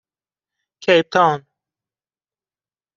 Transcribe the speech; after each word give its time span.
کیپ 0.83 1.05
تاون 1.13 1.39